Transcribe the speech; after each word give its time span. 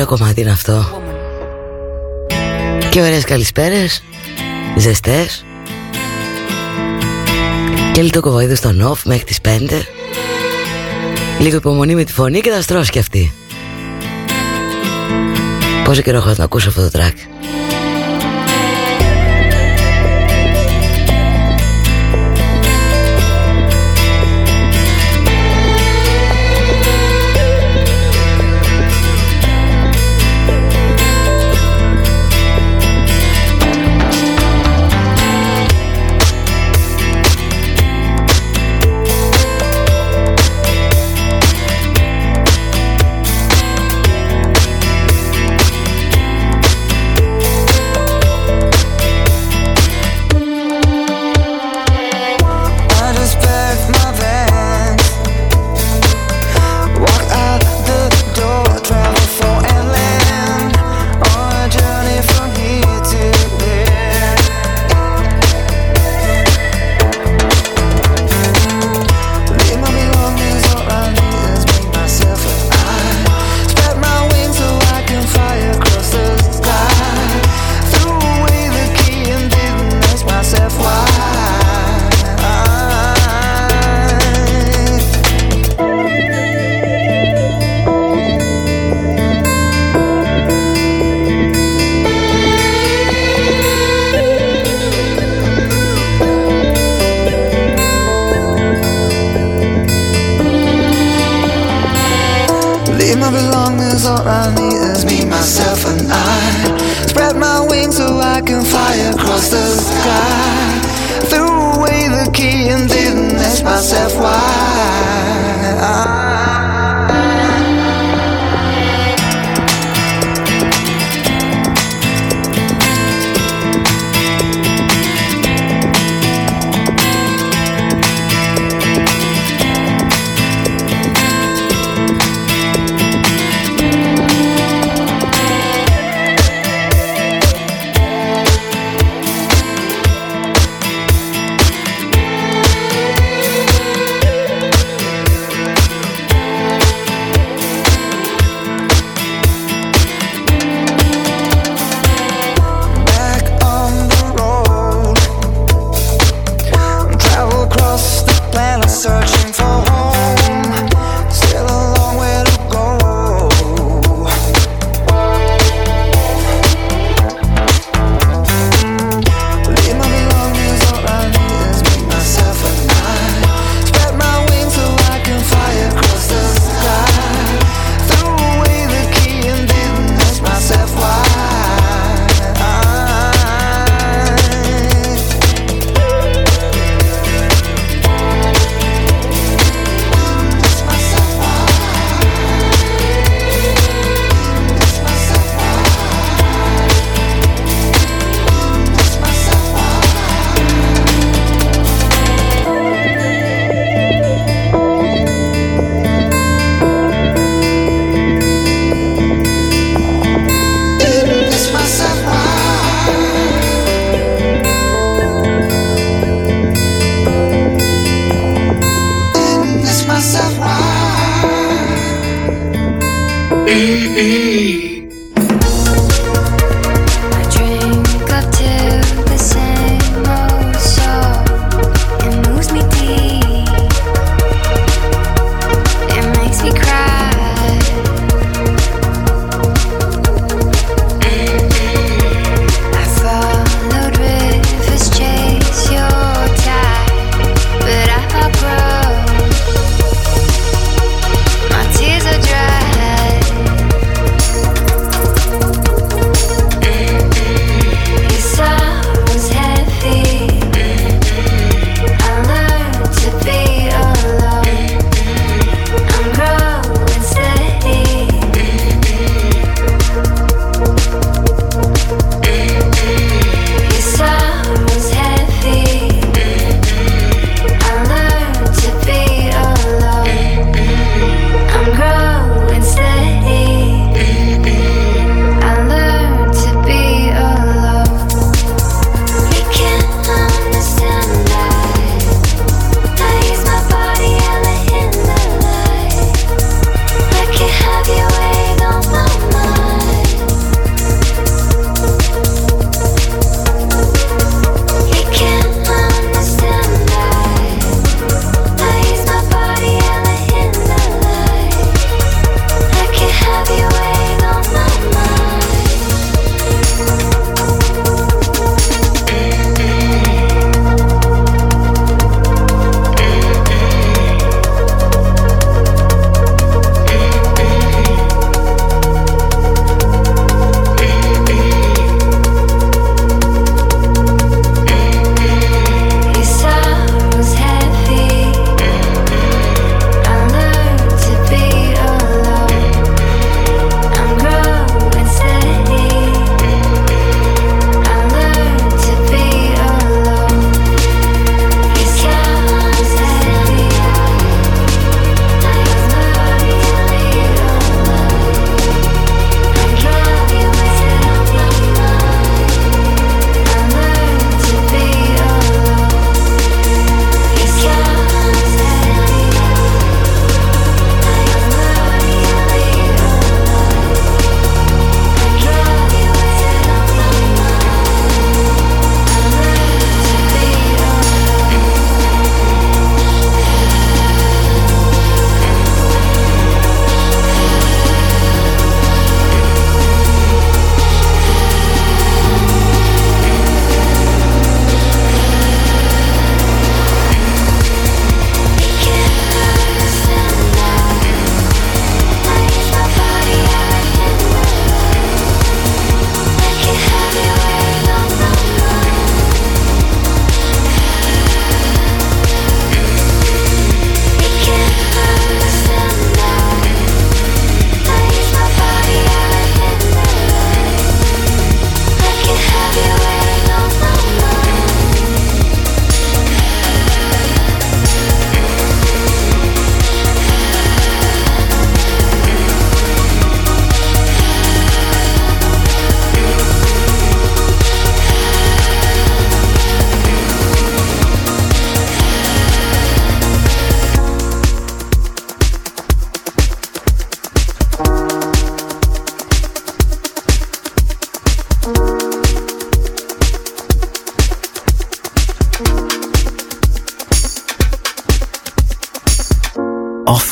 ωραίο 0.00 0.52
αυτό. 0.52 1.02
Και 2.90 3.00
ωραίες 3.00 3.24
καλησπέρες 3.24 4.02
Ζεστές. 4.76 5.44
Και 7.92 8.02
λίγο 8.02 8.20
κοβοίδου 8.20 8.56
στο 8.56 8.72
νοφ 8.72 9.04
μέχρι 9.04 9.24
τις 9.24 9.38
5 9.44 9.82
Λίγο 11.38 11.56
υπομονή 11.56 11.94
με 11.94 12.04
τη 12.04 12.12
φωνή 12.12 12.40
και 12.40 12.50
θα 12.50 12.60
στρώσει 12.60 12.90
κι 12.90 12.98
αυτή 12.98 13.32
Πόσο 15.84 16.02
καιρό 16.02 16.16
έχω 16.16 16.34
να 16.36 16.44
ακούσω 16.44 16.68
αυτό 16.68 16.90
το 16.90 16.98
track. 16.98 17.37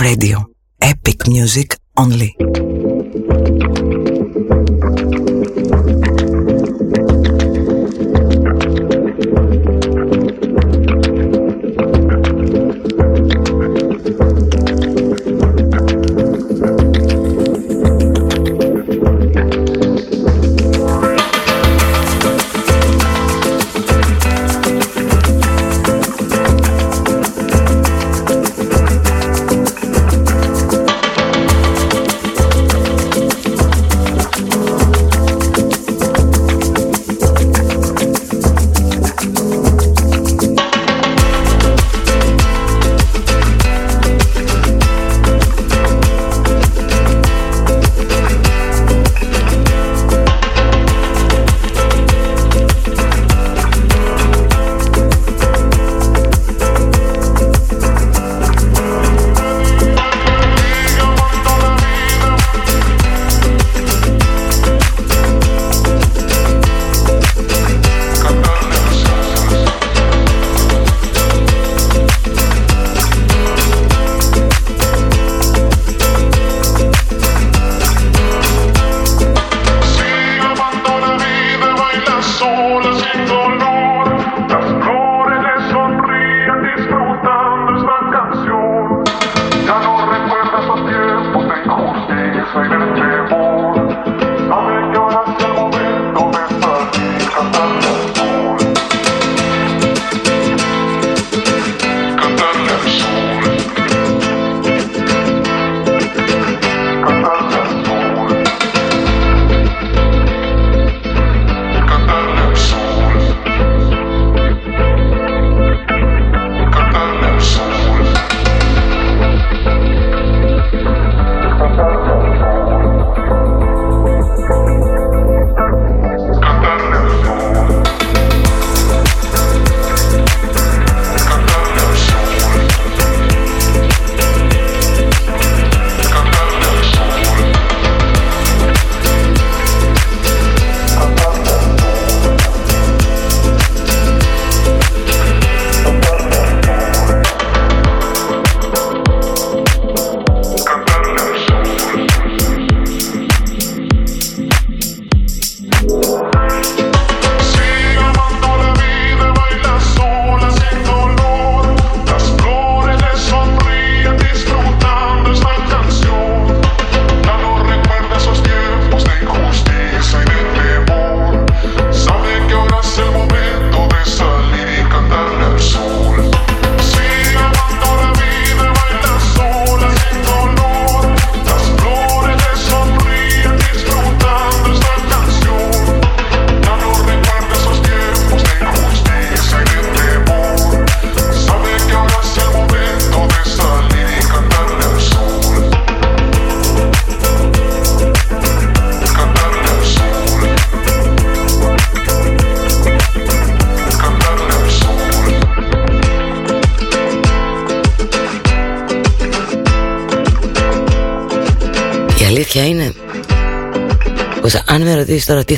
Radio. 0.07 0.46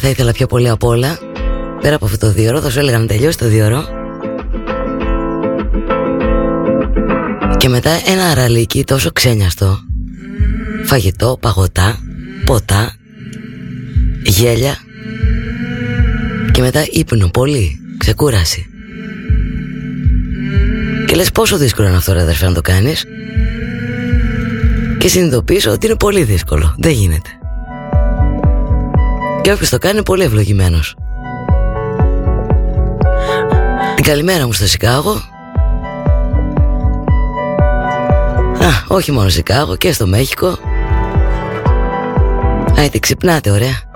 Θα 0.08 0.14
ήθελα 0.14 0.32
πιο 0.32 0.46
πολύ 0.46 0.68
απ' 0.68 0.84
όλα. 0.84 1.18
Πέρα 1.80 1.94
από 1.94 2.04
αυτό 2.04 2.18
το 2.18 2.32
δύο 2.32 2.60
θα 2.60 2.70
σου 2.70 2.78
έλεγα 2.78 2.98
να 2.98 3.06
τελειώσει 3.06 3.38
το 3.38 3.48
δύο 3.48 3.84
Και 7.56 7.68
μετά 7.68 7.90
ένα 8.06 8.24
αραλίκι 8.24 8.84
τόσο 8.84 9.12
ξένιαστο. 9.12 9.78
Φαγητό, 10.84 11.38
παγωτά, 11.40 11.98
ποτά, 12.44 12.96
γέλια. 14.22 14.76
Και 16.52 16.60
μετά 16.60 16.84
ύπνο 16.90 17.28
πολύ, 17.28 17.80
ξεκούραση. 17.98 18.66
Και 21.06 21.14
λες 21.14 21.30
πόσο 21.30 21.56
δύσκολο 21.56 21.88
είναι 21.88 21.96
αυτό 21.96 22.12
ρε 22.12 22.20
αδερφέ 22.20 22.46
να 22.46 22.54
το 22.54 22.60
κάνεις. 22.60 23.04
Και 24.98 25.08
συνειδητοποιείς 25.08 25.66
ότι 25.66 25.86
είναι 25.86 25.96
πολύ 25.96 26.22
δύσκολο, 26.22 26.74
δεν 26.78 26.92
γίνεται 26.92 27.37
Και 29.48 29.54
όποιος 29.54 29.70
το 29.70 29.78
κάνει 29.78 29.94
είναι 29.94 30.02
πολύ 30.02 30.22
ευλογημένος. 30.22 30.96
Την 33.94 34.04
καλημέρα 34.04 34.46
μου 34.46 34.52
στο 34.52 34.66
Σικάγο. 34.66 35.10
Α, 38.60 38.84
όχι 38.88 39.12
μόνο 39.12 39.28
Σικάγο 39.28 39.76
και 39.76 39.92
στο 39.92 40.06
Μέχικο 40.06 40.58
Άιτε 42.76 42.98
ξυπνάτε 42.98 43.50
ωραία 43.50 43.87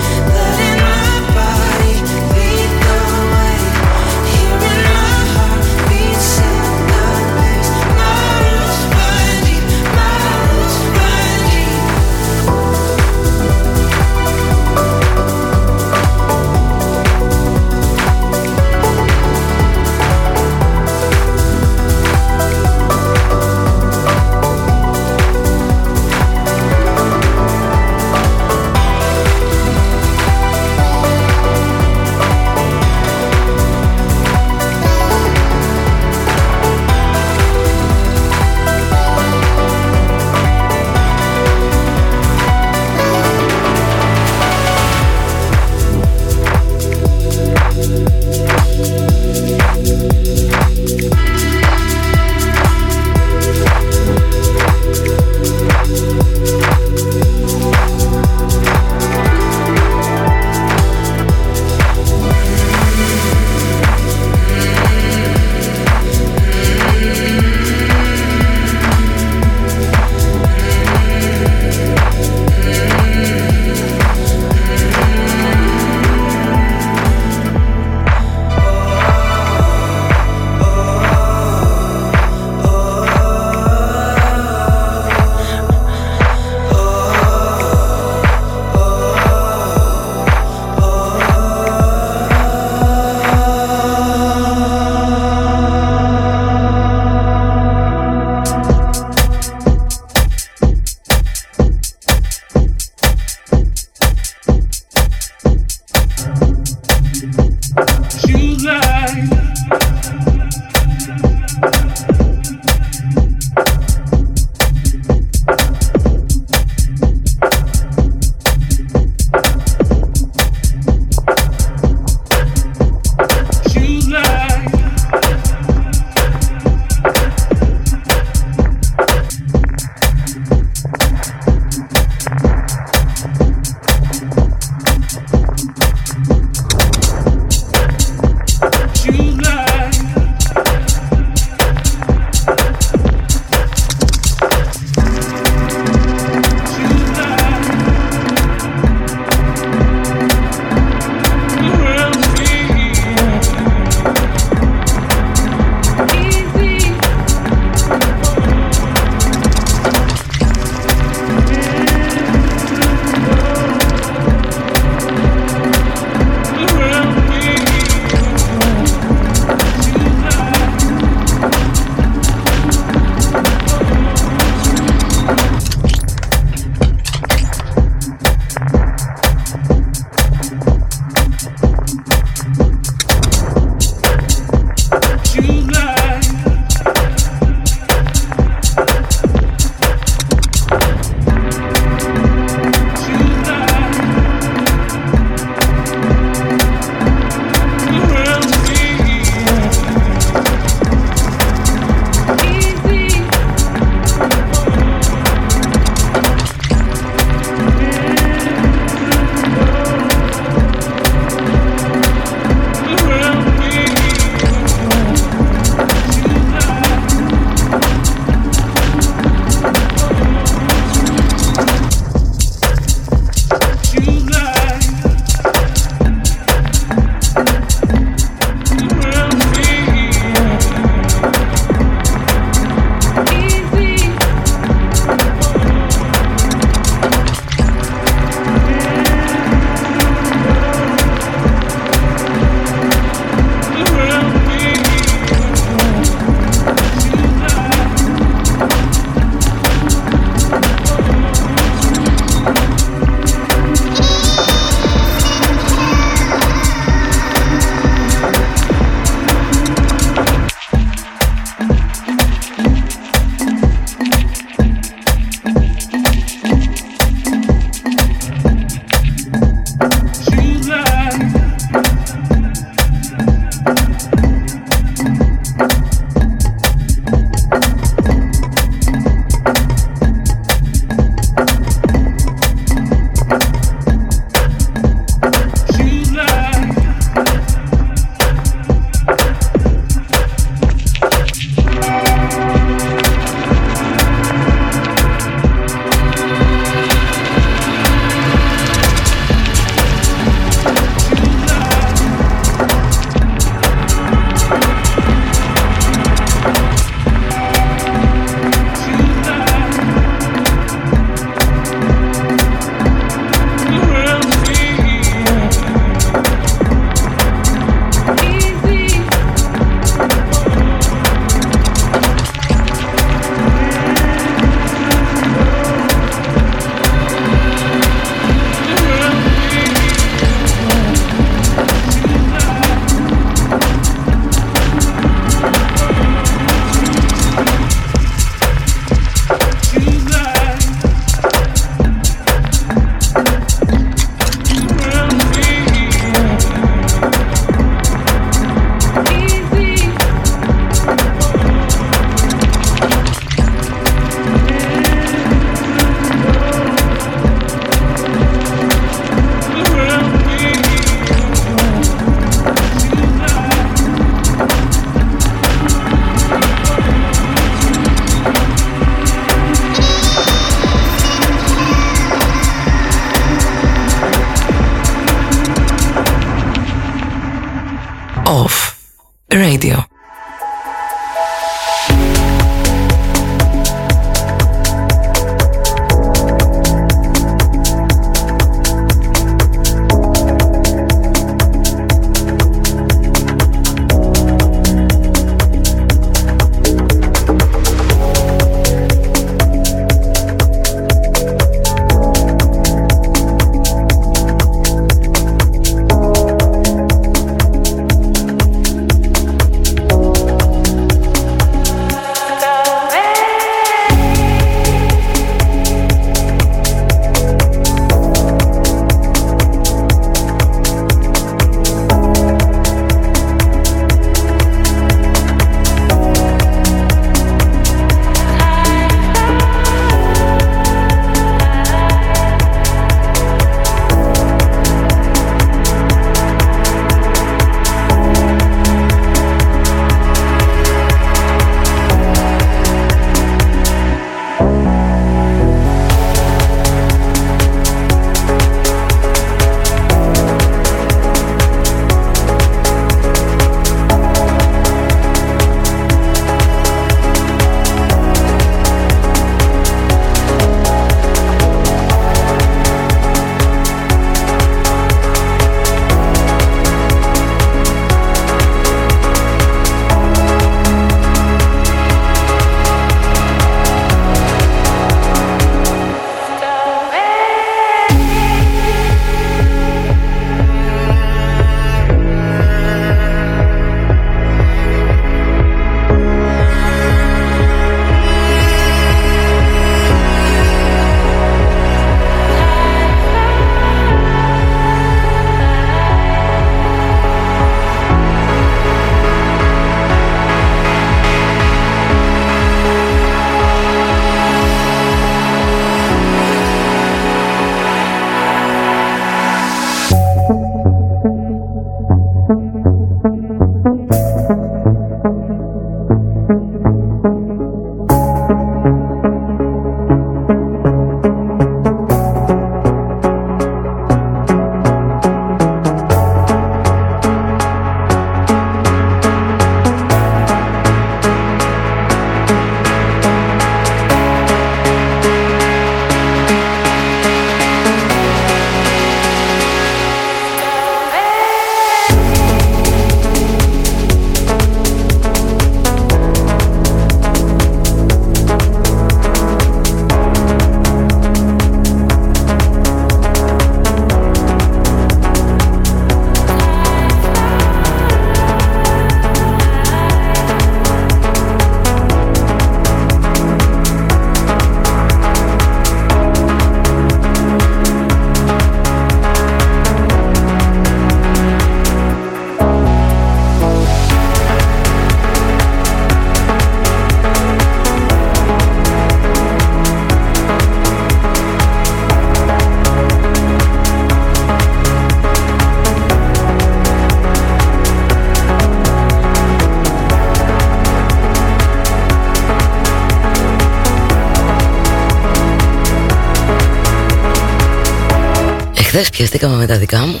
Χθες 598.76 598.90
πιαστήκαμε 598.90 599.36
με 599.36 599.46
τα 599.46 599.58
δικά 599.58 599.86
μου. 599.86 600.00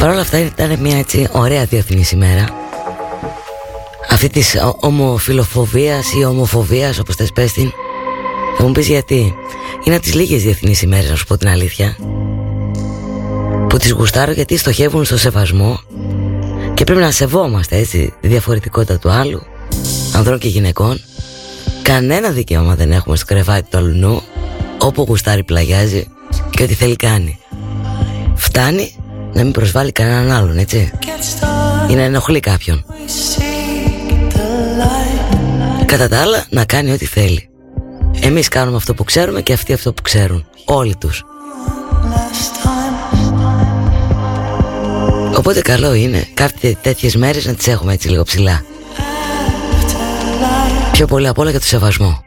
Παρ' 0.00 0.10
όλα 0.10 0.20
αυτά 0.20 0.38
ήταν 0.38 0.78
μια 0.80 0.98
έτσι 0.98 1.28
ωραία 1.32 1.64
διεθνής 1.64 2.10
ημέρα. 2.10 2.48
Αυτή 4.10 4.28
της 4.28 4.56
ομοφιλοφοβίας 4.80 6.12
ή 6.12 6.24
ομοφοβίας 6.24 6.98
όπως 6.98 7.14
θες 7.14 7.32
πες 7.32 7.52
την 7.52 7.72
Θα 8.56 8.64
μου 8.64 8.72
πεις 8.72 8.86
γιατί. 8.86 9.34
Είναι 9.84 9.94
από 9.94 10.04
τις 10.04 10.14
λίγες 10.14 10.42
διεθνείς 10.42 10.82
ημέρες 10.82 11.10
να 11.10 11.16
σου 11.16 11.26
πω 11.26 11.36
την 11.36 11.48
αλήθεια 11.48 11.96
Που 13.68 13.76
τις 13.76 13.90
γουστάρω 13.90 14.32
γιατί 14.32 14.56
στοχεύουν 14.56 15.04
στο 15.04 15.18
σεβασμό 15.18 15.80
Και 16.74 16.84
πρέπει 16.84 17.00
να 17.00 17.10
σεβόμαστε 17.10 17.76
έτσι 17.76 18.14
τη 18.20 18.28
διαφορετικότητα 18.28 18.98
του 18.98 19.10
άλλου 19.10 19.42
Ανδρών 20.12 20.38
και 20.38 20.48
γυναικών. 20.48 21.00
Κανένα 21.82 22.30
δικαίωμα 22.30 22.74
δεν 22.74 22.92
έχουμε 22.92 23.16
στο 23.16 23.24
κρεβάτι 23.24 23.70
του 23.70 23.76
αλουνού 23.76 24.22
Όπου 24.78 25.04
γουστάρει 25.08 25.44
πλαγιάζει 25.44 26.08
και 26.50 26.62
ό,τι 26.62 26.74
θέλει 26.74 26.96
κάνει. 26.96 27.38
Φτάνει 28.34 28.94
να 29.32 29.42
μην 29.42 29.52
προσβάλλει 29.52 29.92
κανέναν 29.92 30.30
άλλον, 30.30 30.58
έτσι. 30.58 30.90
Ή 31.90 31.94
να 31.94 32.02
ενοχλεί 32.02 32.40
κάποιον. 32.40 32.84
Κατά 35.86 36.08
τα 36.08 36.20
άλλα, 36.20 36.44
να 36.50 36.64
κάνει 36.64 36.92
ό,τι 36.92 37.04
θέλει. 37.04 37.48
Εμείς 38.20 38.48
κάνουμε 38.48 38.76
αυτό 38.76 38.94
που 38.94 39.04
ξέρουμε 39.04 39.40
και 39.40 39.52
αυτοί 39.52 39.72
αυτό 39.72 39.92
που 39.92 40.02
ξέρουν. 40.02 40.46
Όλοι 40.64 40.96
τους. 40.96 41.24
Οπότε 45.36 45.60
καλό 45.60 45.94
είναι 45.94 46.26
κάποιες 46.34 46.74
τέτοιες 46.82 47.16
μέρες 47.16 47.46
να 47.46 47.54
τις 47.54 47.66
έχουμε 47.66 47.92
έτσι 47.92 48.08
λίγο 48.08 48.22
ψηλά. 48.22 48.64
Πιο 50.92 51.06
πολύ 51.06 51.28
απ' 51.28 51.38
όλα 51.38 51.50
για 51.50 51.60
το 51.60 51.66
σεβασμό. 51.66 52.24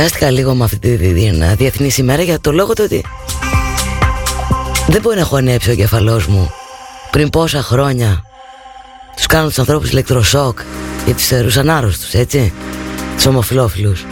Πιάστηκα 0.00 0.30
λίγο 0.30 0.54
με 0.54 0.64
αυτή 0.64 0.78
τη 0.78 0.96
διεθνής 1.56 1.98
ημέρα 1.98 2.22
για 2.22 2.40
το 2.40 2.52
λόγο 2.52 2.72
του 2.72 2.82
ότι 2.84 3.04
δεν 4.88 5.00
μπορεί 5.00 5.18
να 5.18 5.24
χωνέψει 5.24 5.70
ο 5.70 5.74
κεφαλός 5.74 6.26
μου 6.26 6.50
πριν 7.10 7.30
πόσα 7.30 7.62
χρόνια 7.62 8.24
τους 9.16 9.26
κάνω 9.26 9.48
τους 9.48 9.58
ανθρώπους 9.58 9.90
ηλεκτροσόκ 9.90 10.58
για 11.04 11.14
τους 11.14 11.26
θεωρούσαν 11.26 11.70
ανάρρωστους, 11.70 12.14
έτσι 12.14 12.52
τους 13.14 13.26
ομοφιλόφιλους 13.26 14.06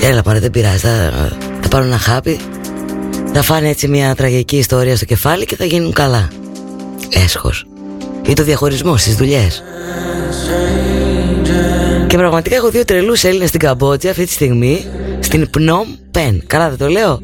έλα 0.00 0.22
πάρε 0.22 0.38
δεν 0.38 0.50
πειράζει 0.50 0.78
θα, 0.78 1.12
θα 1.60 1.68
πάρουν 1.68 1.86
ένα 1.86 1.98
χάπι 1.98 2.40
θα 3.32 3.42
φάνε 3.42 3.68
έτσι 3.68 3.88
μια 3.88 4.14
τραγική 4.14 4.56
ιστορία 4.56 4.96
στο 4.96 5.04
κεφάλι 5.04 5.44
και 5.44 5.56
θα 5.56 5.64
γίνουν 5.64 5.92
καλά. 5.92 6.28
Έσχος. 7.24 7.66
Ή 8.26 8.32
το 8.32 8.42
διαχωρισμό 8.42 8.96
στις 8.96 9.16
δουλειές. 9.16 9.62
Και 12.06 12.16
πραγματικά 12.16 12.56
έχω 12.56 12.70
δύο 12.70 12.84
τρελούς 12.84 13.24
Έλληνες 13.24 13.48
στην 13.48 13.60
Καμπότζη 13.60 14.08
αυτή 14.08 14.24
τη 14.24 14.32
στιγμή 14.32 14.86
στην 15.32 15.50
Πνόμ 15.50 15.88
Πεν 16.10 16.42
καλά 16.46 16.68
δεν 16.68 16.78
το 16.78 16.88
λέω. 16.88 17.20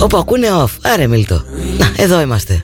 Όπου 0.00 0.16
ακούνε 0.16 0.48
off. 0.62 0.70
Άρε 0.82 1.06
Μίλτο. 1.06 1.44
Να 1.78 2.02
εδώ 2.02 2.20
είμαστε 2.20 2.61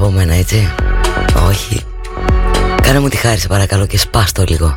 από 0.00 0.10
μένα 0.10 0.34
έτσι. 0.34 0.72
Όχι. 1.48 1.80
Κάνε 2.82 3.00
μου 3.00 3.08
τη 3.08 3.16
χάρη 3.16 3.38
σε 3.38 3.48
παρακαλώ 3.48 3.86
και 3.86 3.98
σπάστο 3.98 4.44
λίγο 4.48 4.74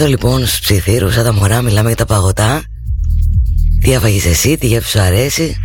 εδώ 0.00 0.06
λοιπόν 0.06 0.46
στους 0.46 0.60
ψιθύρους 0.60 1.14
σαν 1.14 1.24
τα 1.24 1.32
μωρά 1.32 1.62
μιλάμε 1.62 1.86
για 1.86 1.96
τα 1.96 2.04
παγωτά. 2.04 2.62
Τι 3.80 3.92
έφαγες 3.92 4.24
εσύ, 4.24 4.58
τι 4.58 4.66
γεύση 4.66 4.90
σου 4.90 5.00
αρέσει. 5.00 5.56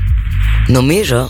Νομίζω 0.68 1.30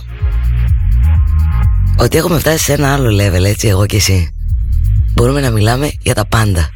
ότι 1.97 2.17
έχουμε 2.17 2.39
φτάσει 2.39 2.63
σε 2.63 2.73
ένα 2.73 2.93
άλλο 2.93 3.09
level 3.09 3.43
έτσι 3.43 3.67
εγώ 3.67 3.85
και 3.85 3.95
εσύ. 3.95 4.29
Μπορούμε 5.13 5.41
να 5.41 5.49
μιλάμε 5.49 5.91
για 6.01 6.13
τα 6.13 6.25
πάντα. 6.25 6.69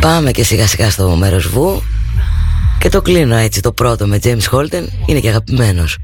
Πάμε 0.00 0.30
και 0.30 0.44
σιγά 0.44 0.66
σιγά 0.66 0.90
στο 0.90 1.16
μέρος 1.16 1.48
βου. 1.48 1.82
Και 2.78 2.88
το 2.88 3.02
κλείνω 3.02 3.36
έτσι 3.36 3.60
το 3.60 3.72
πρώτο 3.72 4.06
με 4.06 4.18
James 4.22 4.48
Holden. 4.50 4.84
Είναι 5.06 5.20
και 5.20 5.28
αγαπημένος 5.28 5.98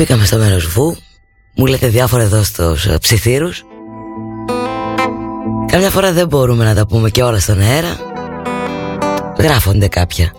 μπήκαμε 0.00 0.24
στο 0.24 0.36
μέρος 0.36 0.66
βου. 0.66 0.96
Μου 1.54 1.66
λέτε 1.66 1.86
διάφορα 1.86 2.22
εδώ 2.22 2.42
στους 2.42 2.86
ε, 2.86 2.98
ψιθύρους. 2.98 3.64
Καμιά 5.66 5.90
φορά 5.90 6.12
δεν 6.12 6.26
μπορούμε 6.26 6.64
να 6.64 6.74
τα 6.74 6.86
πούμε 6.86 7.10
και 7.10 7.22
όλα 7.22 7.40
στον 7.40 7.60
αέρα. 7.60 7.96
Γράφονται 9.38 9.88
κάποια. 9.88 10.32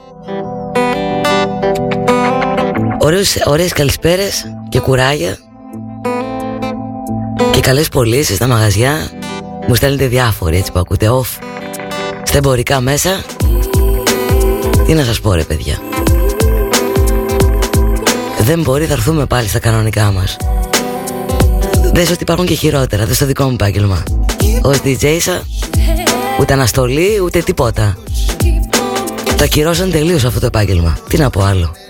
Ωραίους, 3.00 3.36
Ωραίες 3.46 3.74
καλησπέρες 3.74 4.44
και 4.70 4.80
κουράγια. 4.80 5.38
Και 7.52 7.60
καλές 7.60 7.90
πωλήσεις 7.90 8.36
στα 8.36 8.48
μαγαζιά. 8.48 9.10
Μου 9.68 9.76
στέλνετε 9.76 10.08
διάφοροι 10.08 10.58
έτσι 10.58 10.72
που 10.72 10.80
ακούτε 10.80 11.10
off. 11.10 11.44
Στα 12.24 12.38
εμπορικά 12.38 12.82
μέσα. 12.82 13.22
Τι 14.86 14.94
να 14.94 15.04
σας 15.04 15.20
πω 15.20 15.34
ρε 15.34 15.44
παιδιά 15.44 15.91
δεν 18.56 18.62
μπορεί, 18.62 18.86
θα 18.86 18.94
έρθουμε 18.94 19.26
πάλι 19.26 19.48
στα 19.48 19.60
κανονικά 19.60 20.12
μας. 20.12 20.38
Δες 21.94 22.10
ότι 22.10 22.22
υπάρχουν 22.22 22.46
και 22.46 22.54
χειρότερα, 22.54 23.06
δες 23.06 23.18
το 23.18 23.26
δικό 23.26 23.44
μου 23.44 23.54
επάγγελμα. 23.54 24.04
Ως 24.62 24.78
DJ 24.84 25.18
ούτε 26.40 26.54
αναστολή, 26.54 27.20
ούτε 27.24 27.40
τίποτα. 27.40 27.98
Τα 29.38 29.46
κυρώσαν 29.46 29.92
τελείως 29.92 30.24
αυτό 30.24 30.40
το 30.40 30.46
επάγγελμα. 30.46 30.98
Τι 31.08 31.18
να 31.18 31.30
πω 31.30 31.42
άλλο 31.42 31.81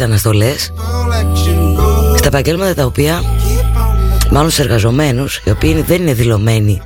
τις 0.00 0.08
αναστολές 0.08 0.72
Στα 2.16 2.26
επαγγέλματα 2.26 2.74
τα 2.74 2.84
οποία 2.84 3.22
Μάλλον 4.30 4.50
σε 4.50 4.62
εργαζομένους 4.62 5.40
Οι 5.44 5.50
οποίοι 5.50 5.82
δεν 5.82 6.00
είναι 6.00 6.12
δηλωμένοι 6.12 6.82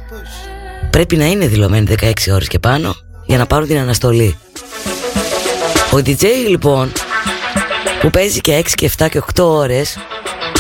Πρέπει 0.91 1.17
να 1.17 1.25
είναι 1.25 1.47
δηλωμένοι 1.47 1.95
16 2.01 2.13
ώρες 2.33 2.49
και 2.49 2.59
πάνω 2.59 2.95
Για 3.27 3.39
να 3.39 3.47
πάρουν 3.47 3.67
την 3.67 3.79
αναστολή 3.79 4.37
Ο 5.93 5.97
DJ 5.97 6.25
λοιπόν 6.49 6.93
Που 8.01 8.11
παίζει 8.11 8.41
και 8.41 8.63
6 8.65 8.71
και 8.75 8.91
7 8.99 9.09
και 9.11 9.23
8 9.35 9.43
ώρες 9.43 9.99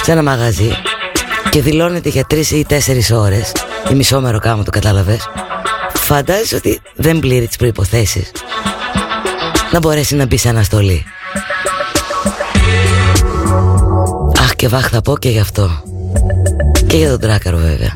Σε 0.03 0.13
ένα 0.13 0.23
μαγαζί 0.23 0.71
Και 1.51 1.63
δηλώνεται 1.63 2.09
για 2.09 2.27
3 2.31 2.47
ή 2.51 2.67
4 2.71 2.77
ώρες 3.13 3.53
Ή 3.91 3.95
μισό 3.95 4.21
μέρο 4.21 4.39
κάμα 4.39 4.63
το 4.63 4.71
κατάλαβες 4.71 5.29
Φαντάζεσαι 5.95 6.57
ότι 6.57 6.81
δεν 6.95 7.19
πλήρει 7.19 7.47
τις 7.47 7.57
προϋποθέσεις 7.57 8.31
να 9.73 9.79
μπορέσει 9.79 10.15
να 10.15 10.27
μπει 10.27 10.37
σε 10.37 10.49
αναστολή. 10.49 11.05
Και 14.65 14.71
βάχ 14.71 14.89
θα 14.89 15.01
πω 15.01 15.19
και 15.19 15.29
γι' 15.29 15.39
αυτό. 15.39 15.83
Και 16.87 16.97
για 16.97 17.11
τον 17.11 17.21
τράκαρο 17.21 17.57
βέβαια. 17.57 17.93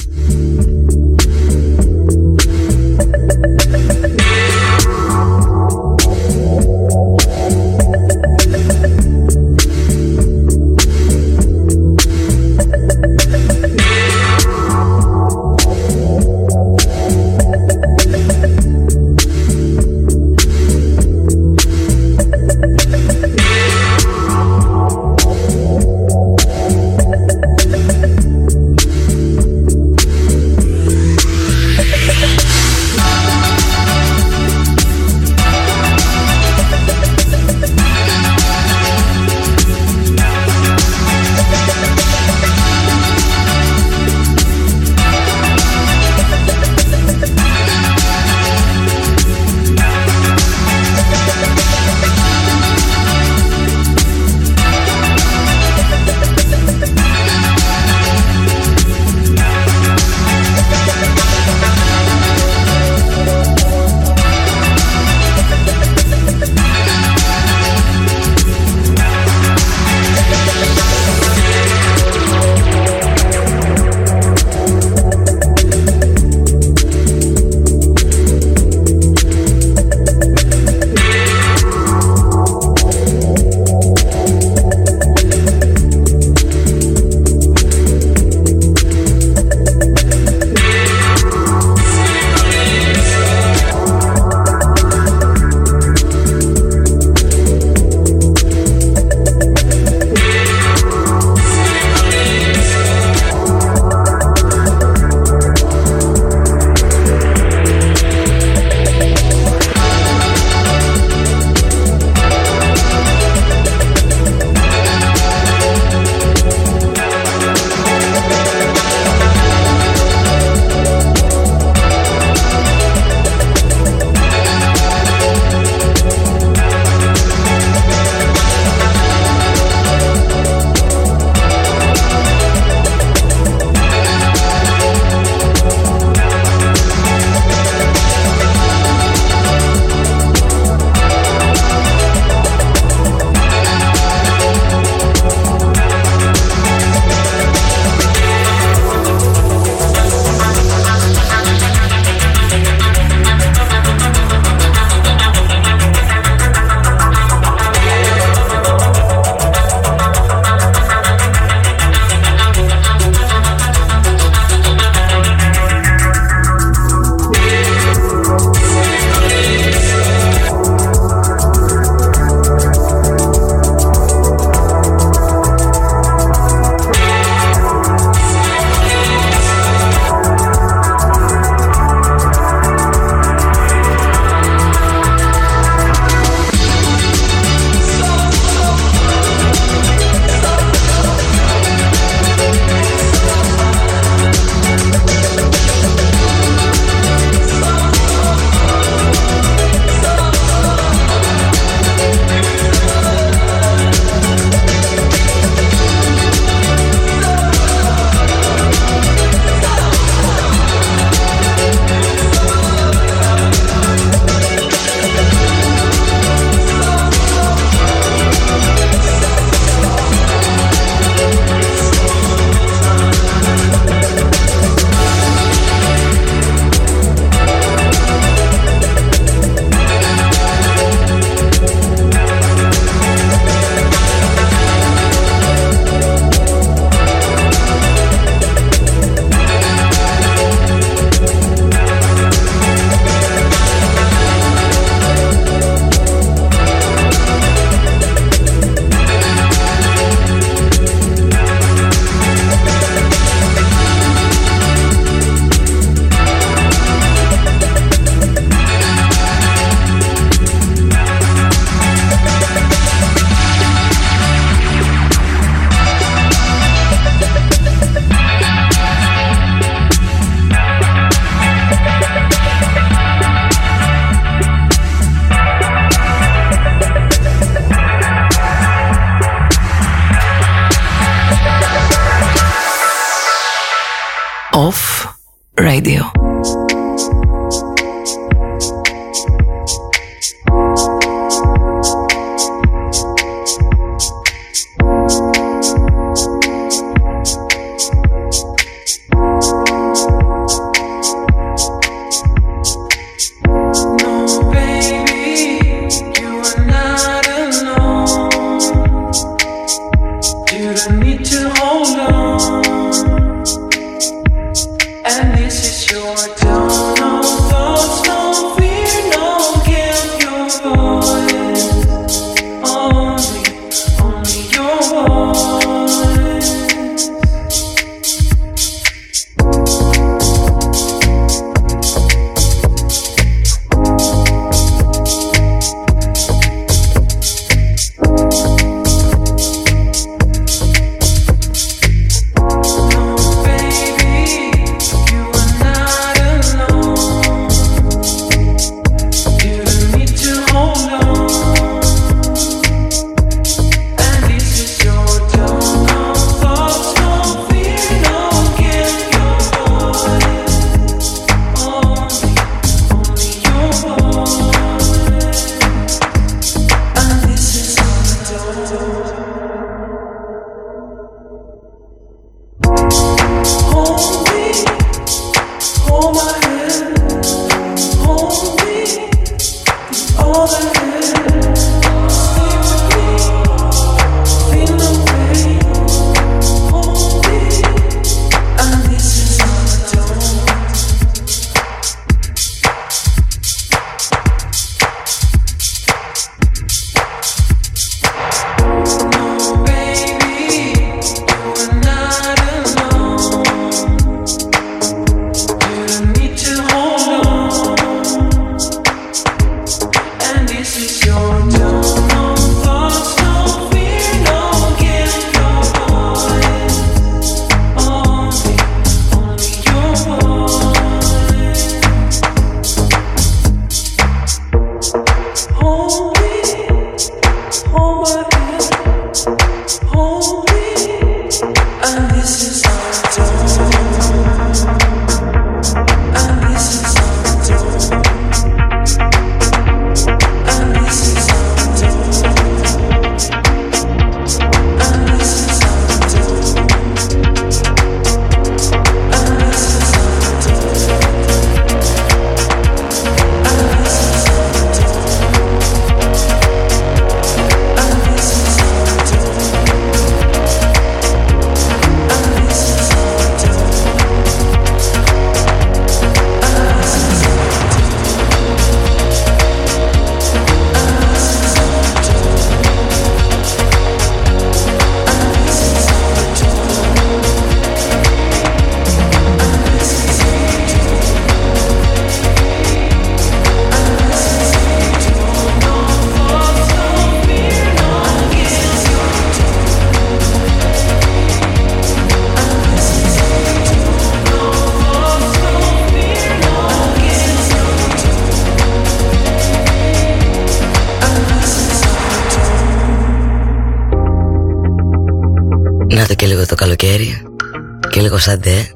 Σαντέ 508.19 508.71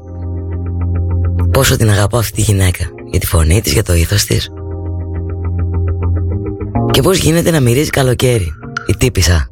Πόσο 1.50 1.76
την 1.76 1.90
αγαπώ 1.90 2.18
αυτή 2.18 2.32
τη 2.32 2.40
γυναίκα 2.40 2.84
Για 3.10 3.20
τη 3.20 3.26
φωνή 3.26 3.60
της, 3.60 3.72
για 3.72 3.82
το 3.82 3.94
ήθος 3.94 4.24
της. 4.24 4.50
Και 6.90 7.02
πώς 7.02 7.18
γίνεται 7.18 7.50
να 7.50 7.60
μυρίζει 7.60 7.90
καλοκαίρι 7.90 8.52
Η 8.86 8.96
τύπησα. 8.96 9.48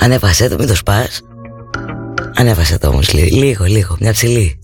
Ανέβασέ 0.00 0.48
το 0.48 0.56
μην 0.58 0.66
το 0.66 0.74
σπάς. 0.74 1.22
Ανέβασε 2.34 2.78
το 2.78 2.88
όμως 2.88 3.12
λίγο, 3.12 3.64
λίγο, 3.64 3.96
μια 4.00 4.12
ψηλή 4.12 4.61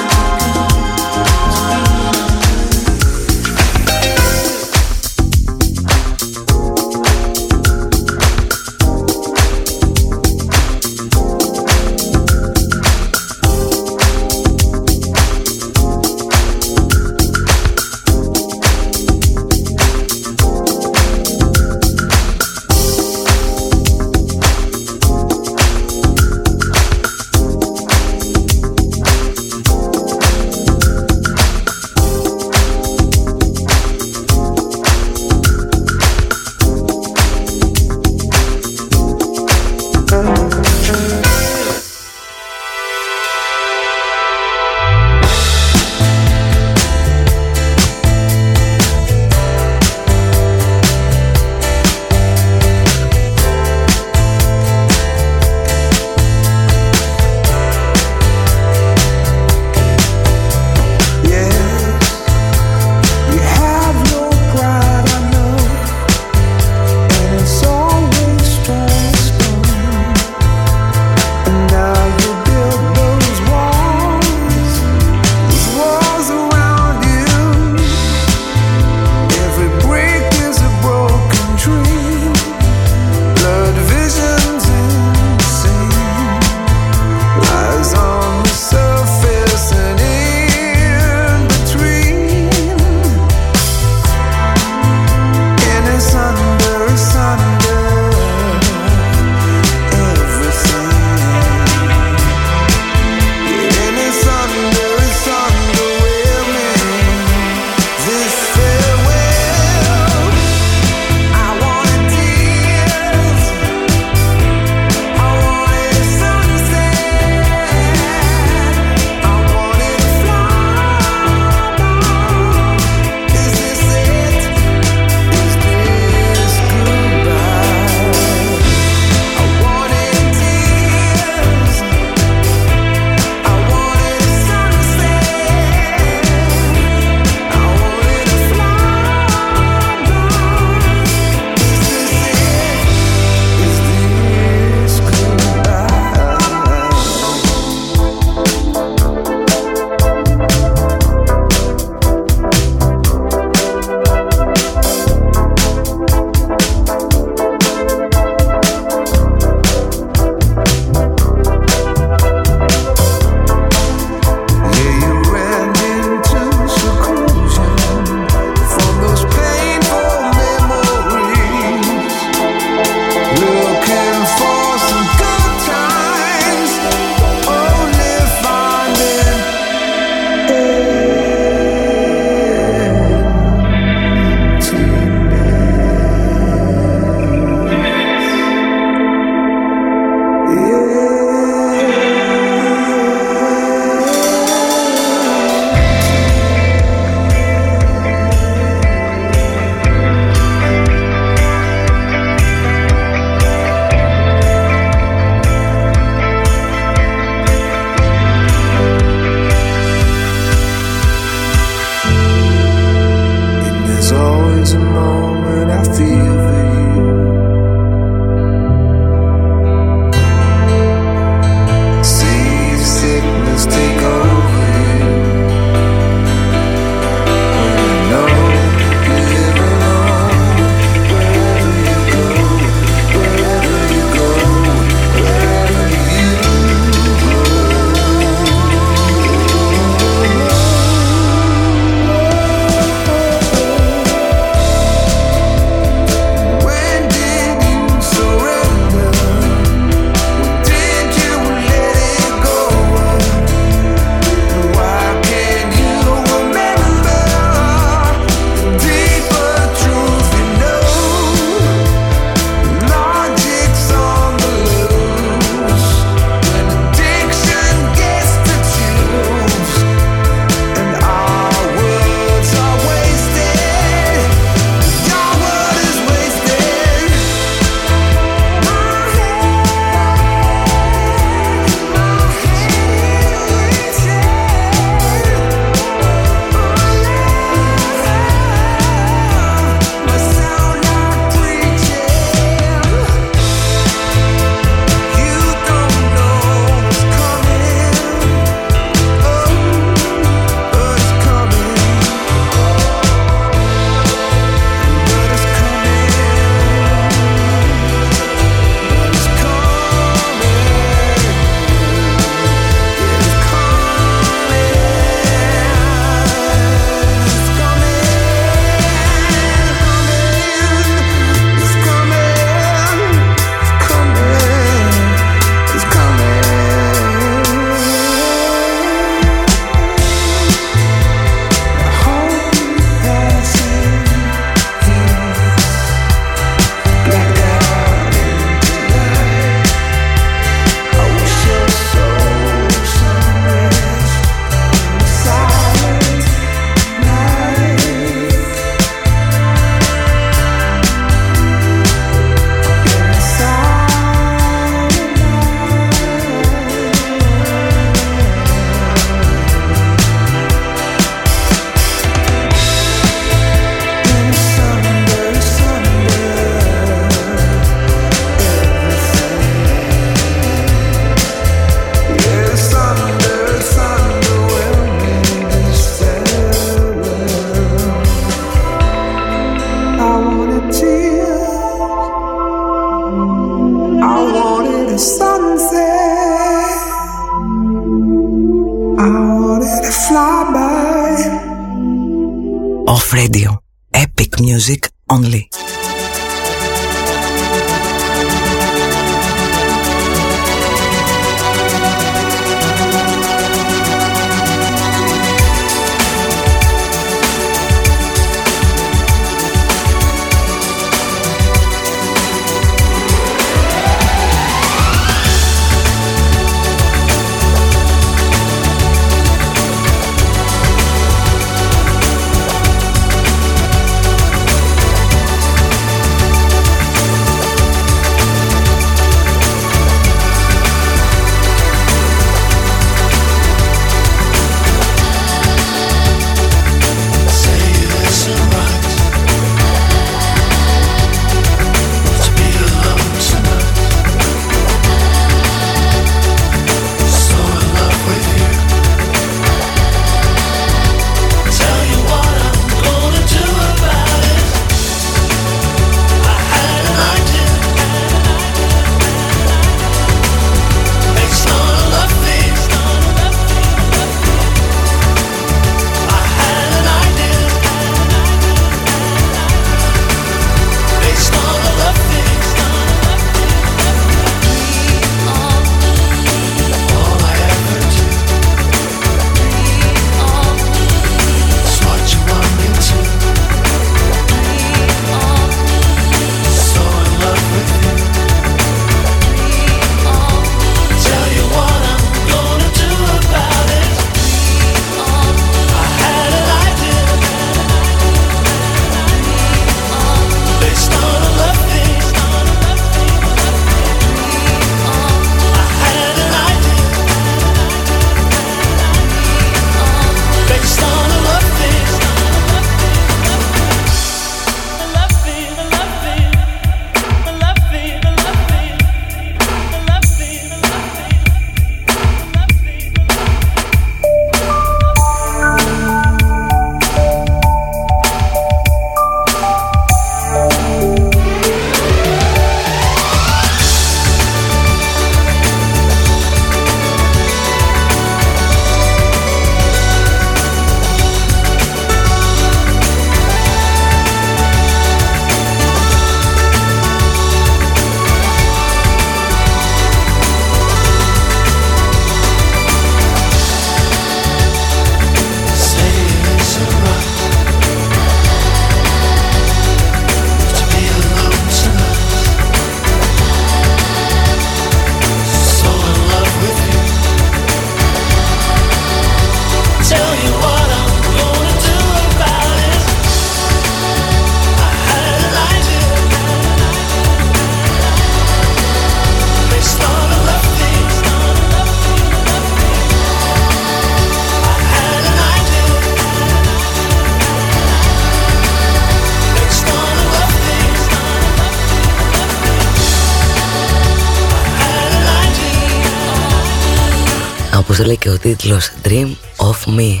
όπως 597.70 597.82
το 597.82 597.88
λέει 597.88 597.98
και 597.98 598.08
ο 598.08 598.18
τίτλος 598.18 598.70
Dream 598.84 599.08
of 599.36 599.78
Me. 599.78 600.00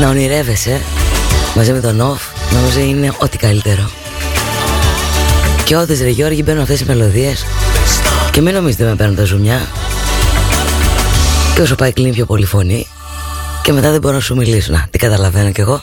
Να 0.00 0.08
ονειρεύεσαι 0.08 0.80
μαζί 1.56 1.72
με 1.72 1.80
τον 1.80 2.00
off 2.00 2.52
νομίζω 2.52 2.80
είναι 2.80 3.12
ό,τι 3.18 3.36
καλύτερο. 3.36 3.90
Και 5.64 5.76
όντως 5.76 5.98
ρε 6.00 6.08
Γιώργη 6.08 6.42
μπαίνουν 6.44 6.62
αυτές 6.62 6.80
οι 6.80 6.84
μελωδίες. 6.84 7.44
Και 8.32 8.40
μην 8.40 8.54
νομίζετε 8.54 8.84
με 8.84 8.94
παίρνουν 8.94 9.16
τα 9.16 9.24
ζουμιά. 9.24 9.66
Και 11.54 11.60
όσο 11.60 11.74
πάει 11.74 11.92
κλείνει 11.92 12.12
πιο 12.12 12.26
πολύ 12.26 12.44
φωνή. 12.44 12.86
Και 13.62 13.72
μετά 13.72 13.90
δεν 13.90 14.00
μπορώ 14.00 14.14
να 14.14 14.20
σου 14.20 14.36
μιλήσω. 14.36 14.72
Να 14.72 14.86
τι 14.90 14.98
καταλαβαίνω 14.98 15.50
κι 15.50 15.60
εγώ 15.60 15.82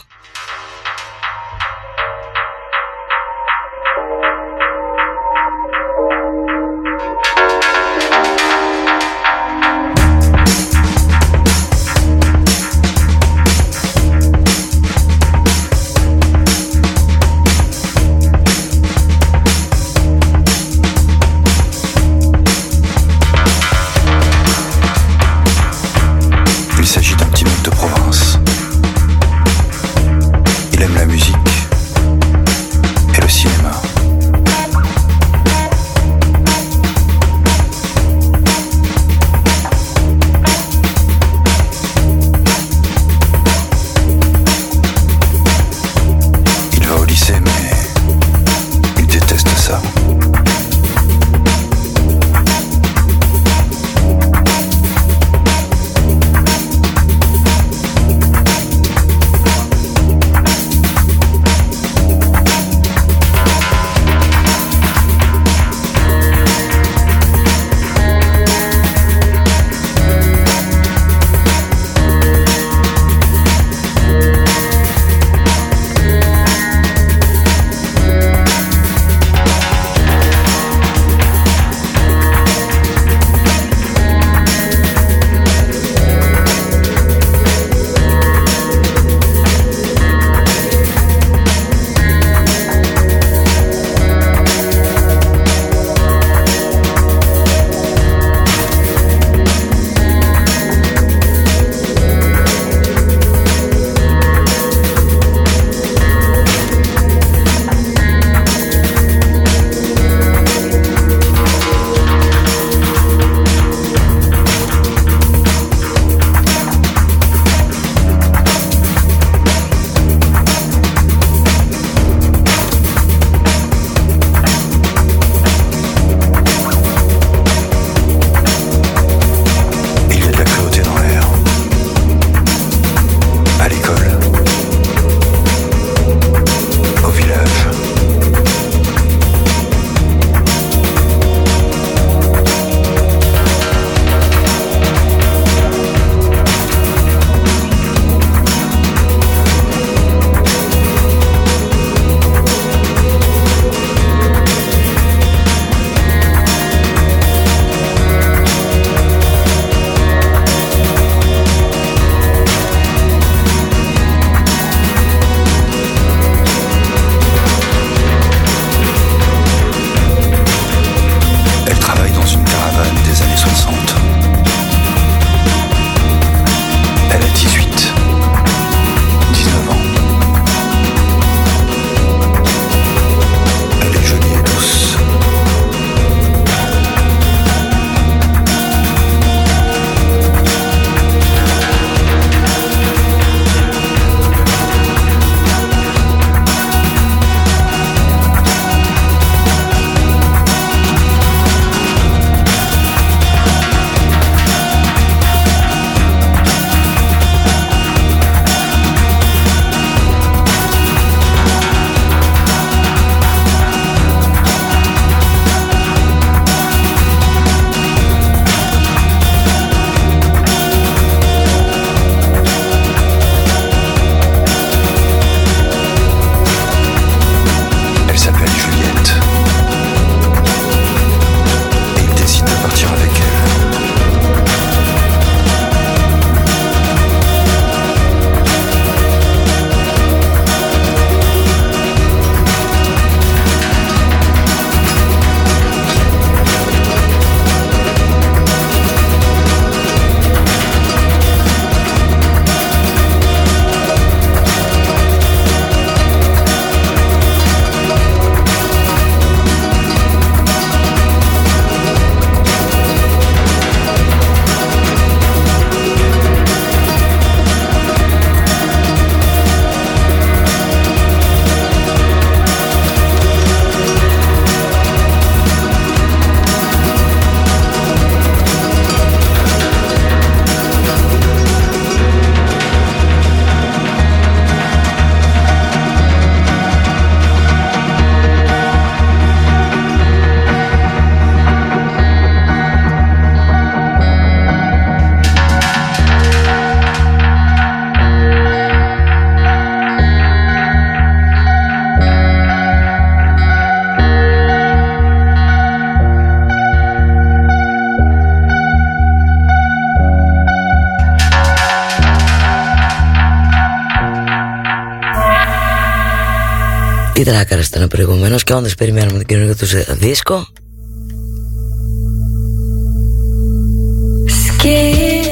Τι 317.62 317.70
τράκαρα 317.70 317.86
ήταν 317.86 317.88
προηγουμένως 317.88 318.44
και 318.44 318.52
όντως 318.52 318.74
περιμένουμε 318.74 319.12
τον 319.12 319.26
καινούργιο 319.26 319.56
τους 319.56 319.74
δίσκο. 319.98 320.46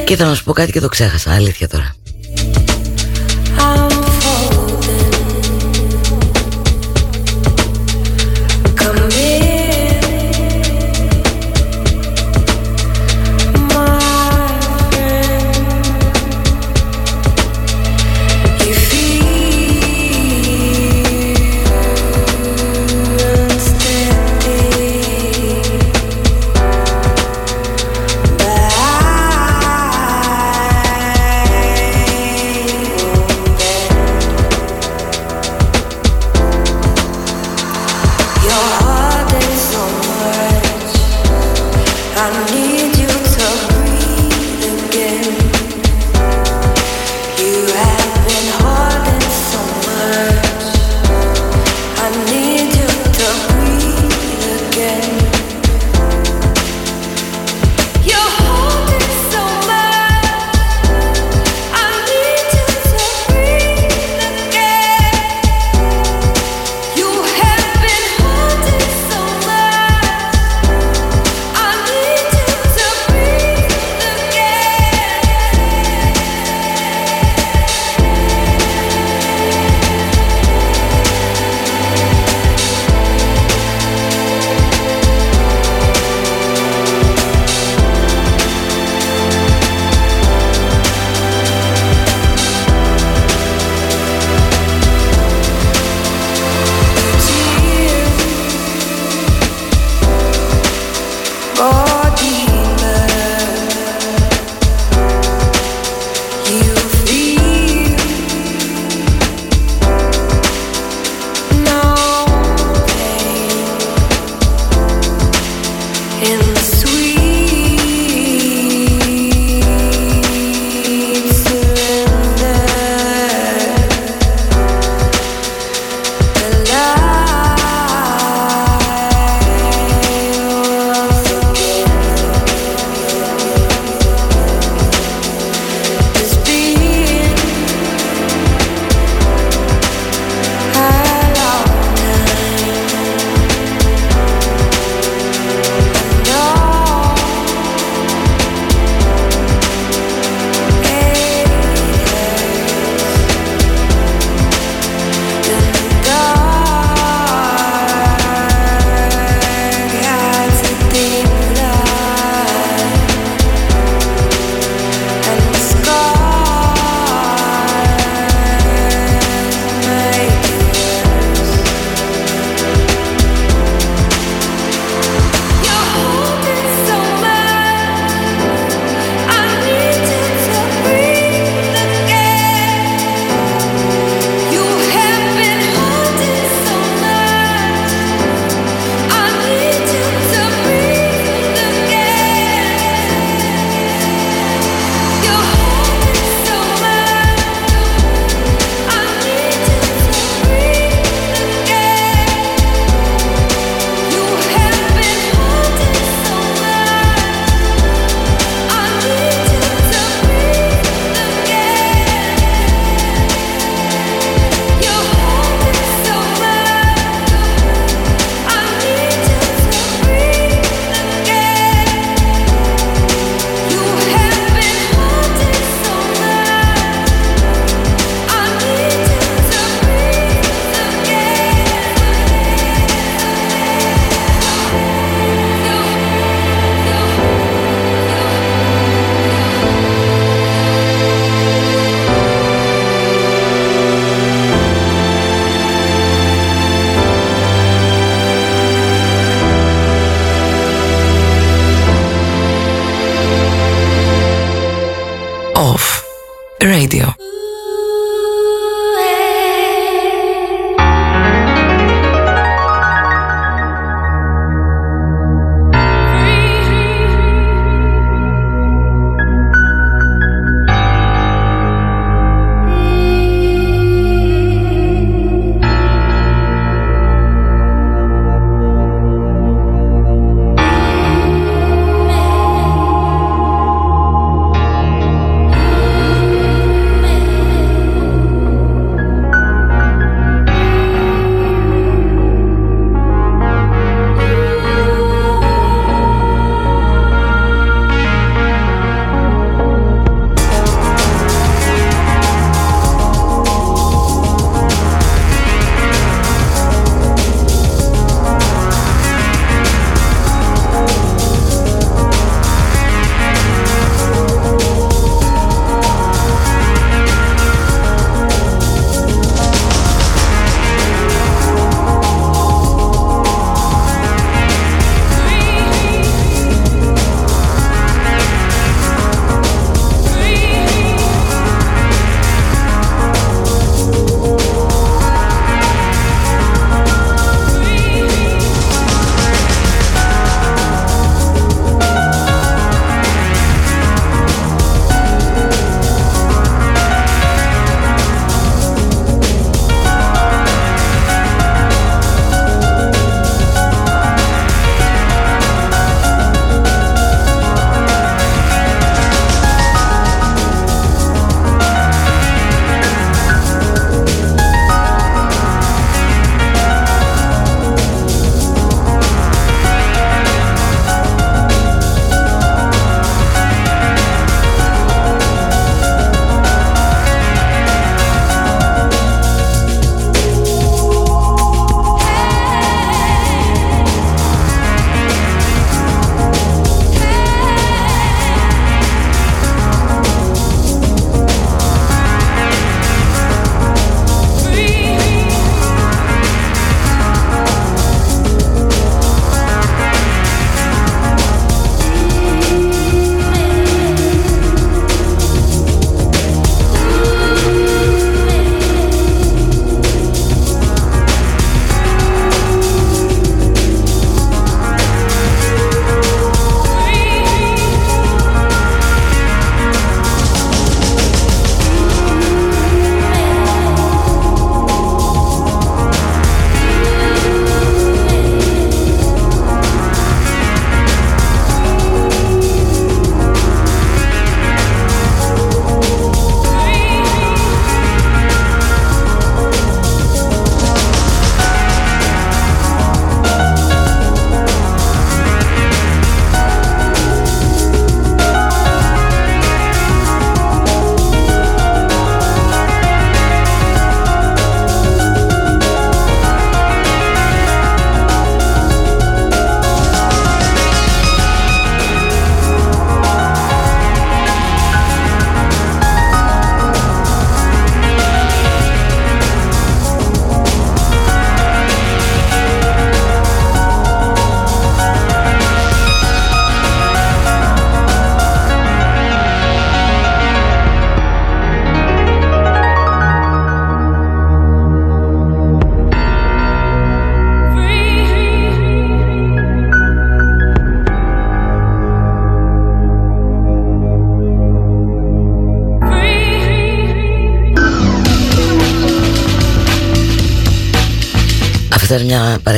Και 0.05 0.13
ήθελα 0.13 0.29
να 0.29 0.35
σου 0.35 0.43
πω 0.43 0.53
κάτι 0.53 0.71
και 0.71 0.79
το 0.79 0.89
ξέχασα, 0.89 1.31
αλήθεια 1.31 1.67
τώρα 1.67 1.94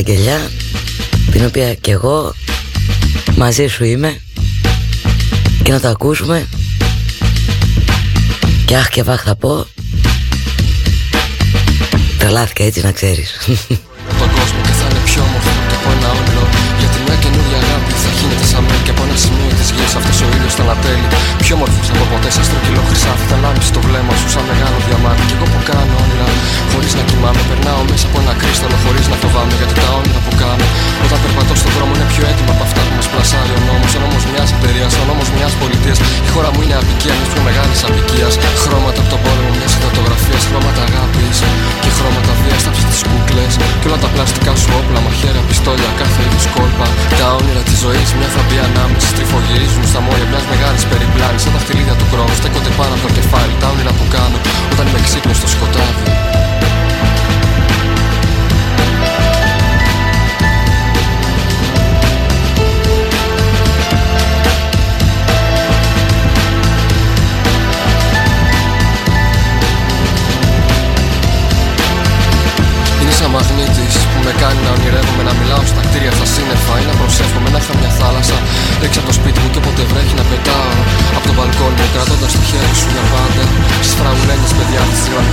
μια 0.08 0.16
παραγγελιά 0.16 0.52
την 1.32 1.46
οποία 1.46 1.74
και 1.74 1.92
εγώ 1.92 2.34
μαζί 3.36 3.68
σου 3.68 3.84
είμαι 3.84 4.22
και 5.64 5.72
να 5.72 5.80
το 5.80 5.88
ακούσουμε. 5.88 6.48
Και 8.66 8.76
αχ 8.76 8.90
και 8.90 9.04
βάχ 9.04 9.22
θα 9.24 9.36
πω 9.36 9.66
Τρελάθηκα 12.18 12.64
έτσι 12.64 12.82
να 12.82 12.92
ξέρεις. 12.92 13.30
Τον 14.20 14.30
κόσμο 14.36 14.60
και 14.68 14.74
θα 14.80 14.86
είναι 14.90 15.02
πιο 15.10 15.22
όμορφο 15.28 15.52
και 15.70 15.76
από 15.80 15.90
ένα 15.96 16.10
όνειρο. 16.20 16.46
Γιατί 16.80 16.98
μια 17.06 17.18
καινούργια 17.24 17.58
αγάπη 17.64 17.92
θα 18.04 18.10
χύνεται 18.18 18.46
σαν 18.52 18.62
μέλη 18.68 18.82
Και 18.86 18.94
από 18.96 19.02
ένα 19.08 19.18
σημείο 19.24 19.52
της 19.60 19.70
γης 19.76 19.94
αυτός 20.00 20.18
ο 20.24 20.26
ήλιος 20.36 20.54
θα 20.58 20.64
ανατέλει 20.68 21.08
Πιο 21.44 21.54
όμορφος 21.58 21.88
από 21.94 22.06
ποτέ 22.12 22.30
σαν 22.36 22.44
στρογγυλό 22.48 22.82
χρυσάφι 22.90 23.26
Θα 23.32 23.38
λάμψει 23.44 23.70
το 23.76 23.82
βλέμμα 23.88 24.14
σου 24.20 24.28
σαν 24.34 24.44
μεγάλο 24.52 24.78
διαμάτι. 24.88 25.24
Κι 25.30 25.36
εγώ 25.38 25.46
που 25.52 25.60
κάνω 25.70 25.96
όνειρα 26.04 26.30
χωρίς 26.72 26.94
να 26.98 27.04
κοιμάμαι 27.10 27.42
Περνάω 27.50 27.82
μέσα 27.90 28.06
από 28.10 28.18
ένα 28.24 28.34
κρίσταλο 28.42 28.78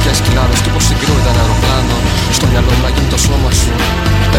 στις 0.04 0.16
γραμμικές 0.16 0.26
κοιλάδες 0.26 0.60
και 0.64 0.70
πως 0.74 0.84
συγκρούει 0.88 1.22
ένα 1.30 1.40
αεροπλάνο. 1.42 1.96
Στο 2.36 2.44
μυαλό 2.50 2.70
μου 2.76 2.82
να 2.86 2.90
γίνει 2.94 3.10
το 3.14 3.18
σώμα 3.26 3.50
σου. 3.60 3.72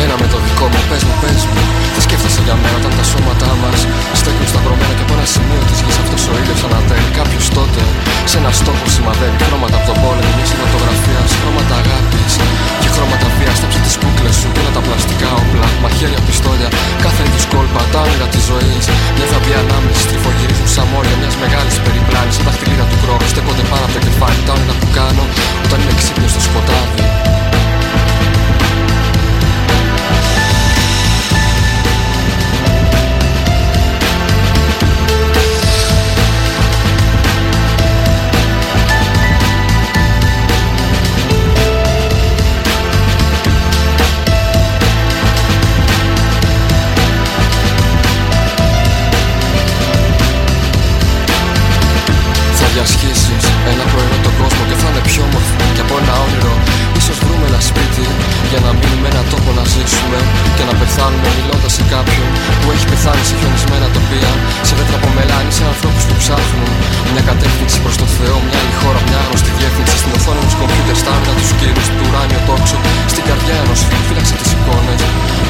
Ένα 0.03 0.15
με 0.21 0.27
το 0.33 0.37
δικό 0.45 0.65
μου, 0.71 0.81
πες 0.89 1.03
μου, 1.07 1.15
πες 1.21 1.41
μου. 1.49 1.61
Τι 1.93 1.99
σκέφτεσαι 2.05 2.41
για 2.47 2.55
μένα 2.61 2.75
όταν 2.81 2.91
τα 2.99 3.05
σώματά 3.11 3.51
μας 3.61 3.79
Στέκουν 4.19 4.47
σταυρωμένα 4.51 4.93
και 4.97 5.03
από 5.05 5.13
ένα 5.17 5.27
σημείο 5.35 5.61
της 5.69 5.79
γης 5.83 5.97
αυτός 6.03 6.21
ο 6.29 6.33
ήλιος 6.41 6.61
ανατέλει. 6.67 7.09
Κάποιος 7.19 7.45
τότε 7.57 7.81
σε 8.31 8.35
ένα 8.41 8.51
στόχο 8.59 8.85
σημαδεύει. 8.95 9.37
Χρώματα 9.47 9.75
από 9.79 9.87
τον 9.89 9.97
πόλεμο, 10.03 10.31
μια 10.37 10.47
φωτογραφία, 10.61 11.21
χρώματα 11.39 11.75
αγάπης 11.81 12.33
και 12.81 12.89
χρώματα 12.95 13.27
βία 13.55 13.61
στέψε 13.61 13.79
τις 13.87 13.95
κούκλες 14.01 14.35
σου 14.39 14.47
και 14.53 14.59
όλα 14.61 14.71
τα 14.77 14.81
πλαστικά 14.85 15.29
όπλα, 15.41 15.67
μαχαίρια, 15.83 16.21
πιστόλια, 16.27 16.69
κάθε 17.03 17.21
είδους 17.27 17.45
κόλπα, 17.53 17.81
τα 17.93 17.99
όνειρα 18.05 18.27
της 18.33 18.43
ζωής. 18.49 18.85
Μια 19.15 19.27
θα 19.31 19.37
μπει 19.41 19.53
ανάμνηση, 19.63 20.01
στριφογυρίζουν 20.07 20.69
σαν 20.75 20.85
μόρια 20.91 21.15
μιας 21.21 21.35
μεγάλης 21.43 21.77
περιπλάνης. 21.85 22.35
Σαν 22.35 22.45
τα 22.47 22.51
χτυλίδια 22.55 22.87
του 22.91 22.97
χρόνου 23.03 23.27
στέκονται 23.31 23.65
πάνω 23.71 23.83
από 23.87 23.93
το 23.95 24.01
κεφάλι, 24.05 24.41
τα 24.47 24.51
όνειρα 24.57 24.75
που 24.81 24.87
κάνω 24.97 25.23
όταν 25.65 25.77
είμαι 25.81 25.93
ξύπνιος 25.99 26.31
στο 26.33 26.41
σκοτάδι 26.47 27.34
να 60.15 60.21
ζήσουμε 60.23 60.53
και 60.57 60.63
να 60.69 60.73
πεθάνουμε 60.81 61.29
μιλώντας 61.37 61.71
σε 61.77 61.83
κάποιον 61.93 62.29
που 62.61 62.67
έχει 62.73 62.85
πεθάνει 62.91 63.23
σε 63.29 63.35
χιονισμένα 63.39 63.87
τοπία 63.95 64.31
σε 64.67 64.73
δέντρα 64.77 64.97
από 65.01 65.09
μελάνι, 65.17 65.51
σε 65.57 65.63
ανθρώπους 65.71 66.03
που 66.07 66.15
ψάχνουν. 66.21 66.71
Μια 67.13 67.23
κατεύθυνση 67.29 67.77
προς 67.83 67.95
τον 68.01 68.09
Θεό, 68.17 68.35
μια 68.45 68.57
άλλη 68.61 68.75
χώρα, 68.81 68.99
μια 69.07 69.17
άγνωστη 69.23 69.51
διεύθυνση. 69.57 69.95
Στην 70.01 70.11
οθόνη 70.17 70.39
μου 70.43 70.51
κομπιούτερ, 70.59 70.95
στα 71.01 71.11
άμυνα 71.15 71.33
τους 71.39 71.51
κύρους 71.59 71.87
του 71.97 72.03
ουράνιο 72.07 72.41
τόξο 72.49 72.77
στην 73.13 73.23
καρδιά 73.29 73.55
ενός 73.63 73.79
φίλου 73.87 74.05
φύλαξε 74.07 74.35
τις 74.39 74.49
εικόνες. 74.55 75.01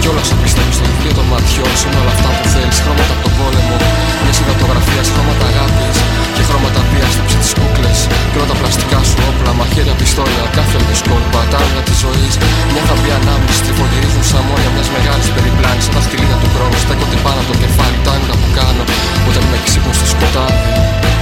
Κι 0.01 0.07
όλα 0.11 0.23
σου 0.27 0.35
πιστεύει 0.43 0.73
στο 0.77 0.85
βιβλίο 0.89 1.13
των 1.17 1.25
ματιών. 1.31 1.71
Σου 1.79 1.87
με 1.93 1.97
όλα 2.01 2.13
αυτά 2.15 2.29
που 2.37 2.45
θέλεις 2.53 2.77
χρώματα 2.83 3.13
από 3.15 3.23
τον 3.25 3.33
πόλεμο. 3.39 3.75
Μια 4.23 4.33
σιδατογραφία, 4.37 5.03
χρώματα 5.13 5.45
αγάπης. 5.51 5.97
Και 6.35 6.43
χρώματα 6.49 6.81
βία 6.89 7.07
στα 7.13 7.23
τις 7.41 7.51
κούκλες. 7.57 7.99
Και 8.29 8.37
όλα 8.37 8.47
τα 8.51 8.57
πλαστικά 8.61 8.99
σου 9.07 9.17
όπλα, 9.29 9.51
μαχαίρια, 9.59 9.95
πιστόλια, 9.99 10.45
κάθε 10.57 10.77
είδους 10.81 11.01
κόλπα, 11.09 11.41
τα 11.51 11.57
άλογα 11.61 11.81
της 11.87 11.97
ζωής 12.03 12.33
Μια 12.73 12.83
θα 12.89 12.95
μπει 12.99 13.09
ανάμνηση, 13.19 13.59
τριφογυρίζουν 13.65 14.23
σαν 14.31 14.43
μόρια 14.55 14.71
μιας 14.75 14.89
μεγάλης 14.95 15.29
περιπλάνης 15.35 15.83
Σαν 15.85 15.93
τα 15.95 16.01
στυλίδια 16.05 16.37
του 16.41 16.49
χρόνου, 16.55 16.77
στέκονται 16.85 17.17
πάνω 17.25 17.39
από 17.41 17.49
το 17.51 17.57
κεφάλι, 17.63 17.97
τα 18.05 18.11
όνειρα 18.15 18.35
που 18.41 18.49
κάνω 18.59 18.83
όταν 19.29 19.43
με 19.51 19.57
ξύπνω 19.65 19.93
στο 19.99 20.05
σκοτάδι 20.13 21.14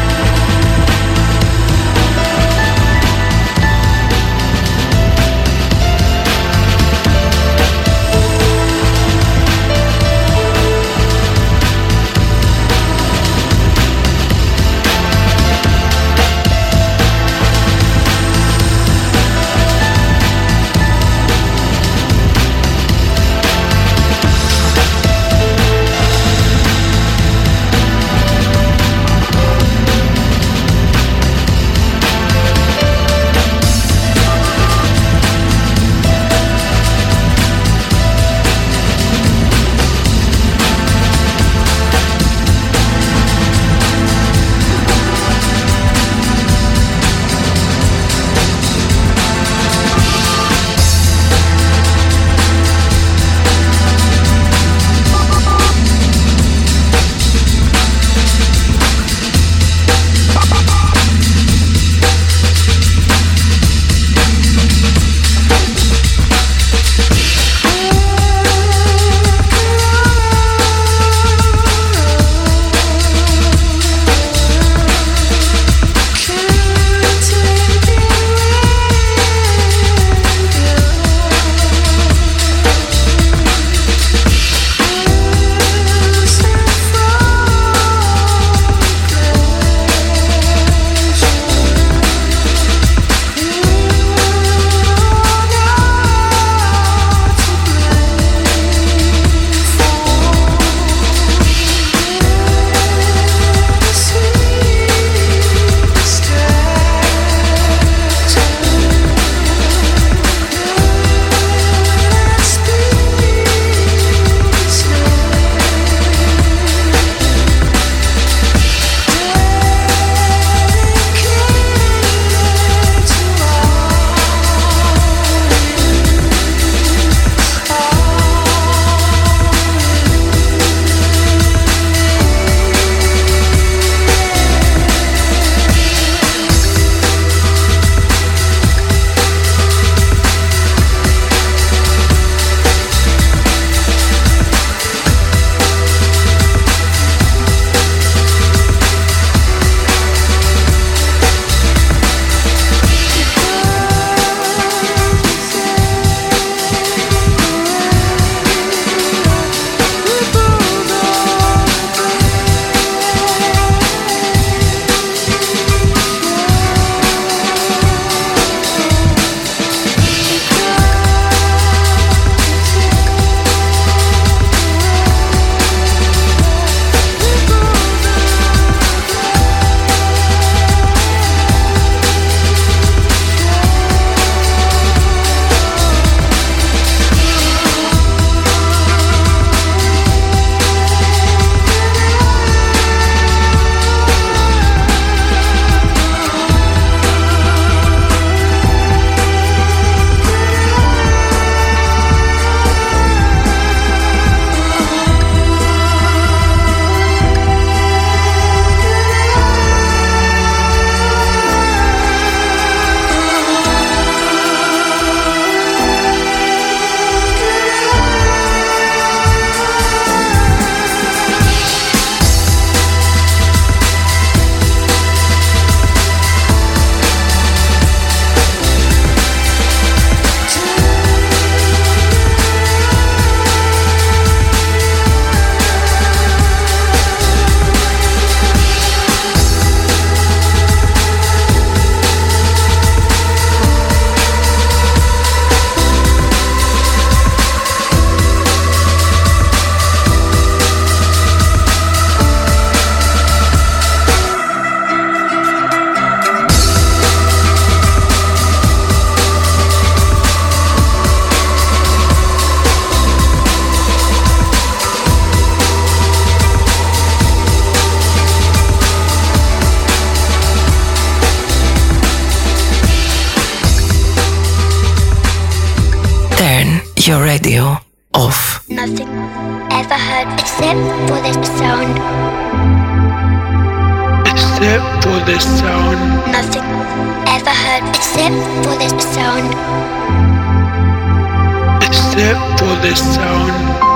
except 292.13 292.59
for 292.59 292.65
the 292.65 292.95
sound. 292.95 293.92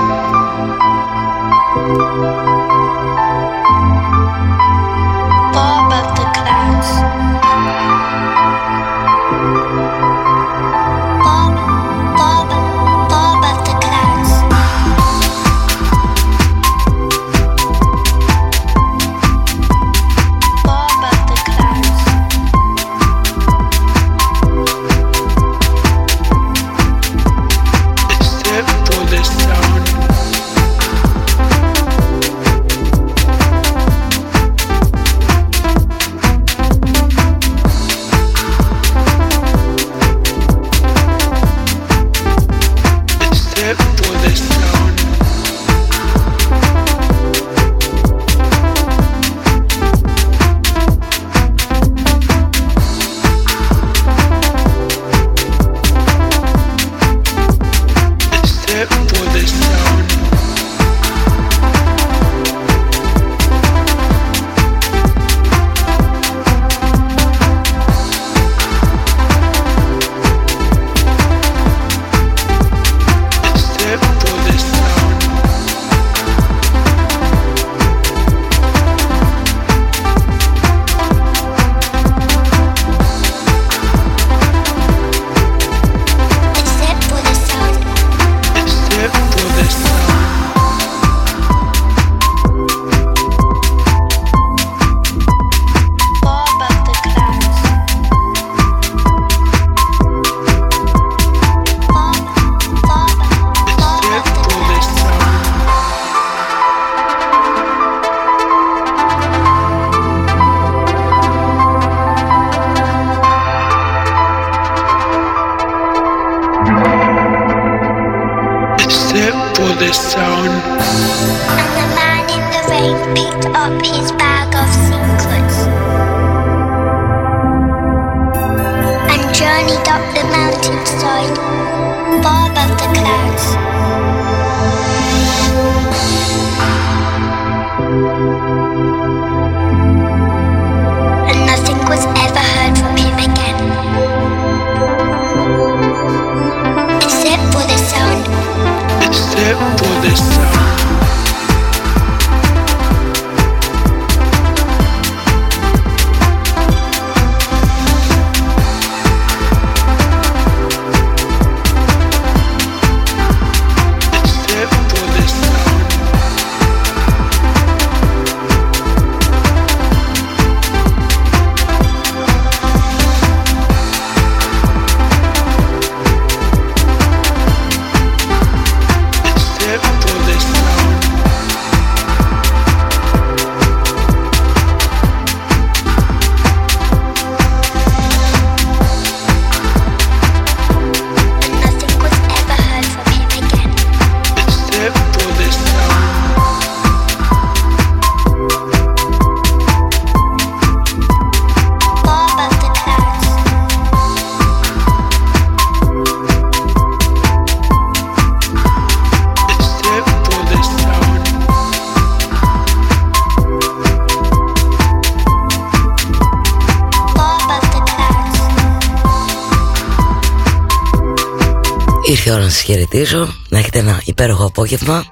Ήρθε 222.08 222.30
η 222.30 222.32
ώρα 222.32 222.42
να 222.42 222.48
σας 222.48 222.60
χαιρετήσω 222.60 223.34
Να 223.48 223.58
έχετε 223.58 223.78
ένα 223.78 224.00
υπέροχο 224.04 224.44
απόγευμα. 224.44 225.04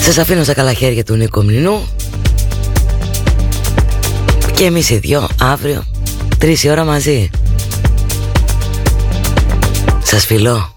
Σας 0.00 0.18
αφήνω 0.18 0.42
στα 0.42 0.54
καλά 0.54 0.72
χέρια 0.72 1.04
του 1.04 1.14
Νίκο 1.14 1.42
Μνηνού. 1.42 1.88
Και 4.54 4.64
εμείς 4.64 4.90
οι 4.90 4.96
δυο 4.96 5.28
αύριο 5.40 5.84
Τρεις 6.38 6.64
η 6.64 6.70
ώρα 6.70 6.84
μαζί. 6.84 7.30
Σας 10.02 10.24
φιλώ. 10.24 10.71